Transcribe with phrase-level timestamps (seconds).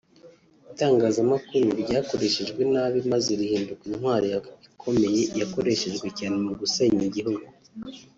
[0.71, 4.25] Itangazamakuru ryakoreshejwe nabi maze rihinduka intwaro
[4.69, 7.47] ikomeye yakoreshejwe cyane mu gusenya igihugu